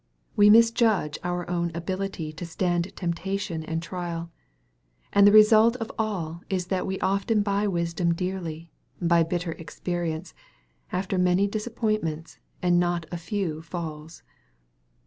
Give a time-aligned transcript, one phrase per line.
[0.35, 4.31] We misjudge our own ability to stand temptation and trial.
[5.13, 10.33] And the result of all is that we often buy wisdom dearly, by bitter experience,
[10.91, 14.23] after many disappointments, and not a few falls.